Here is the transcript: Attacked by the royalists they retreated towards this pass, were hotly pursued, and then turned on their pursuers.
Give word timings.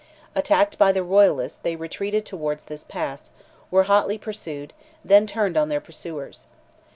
Attacked 0.33 0.79
by 0.79 0.91
the 0.91 1.03
royalists 1.03 1.59
they 1.61 1.75
retreated 1.75 2.25
towards 2.25 2.63
this 2.65 2.83
pass, 2.83 3.29
were 3.69 3.83
hotly 3.83 4.17
pursued, 4.17 4.73
and 5.03 5.11
then 5.11 5.27
turned 5.27 5.55
on 5.57 5.69
their 5.69 5.79
pursuers. 5.79 6.47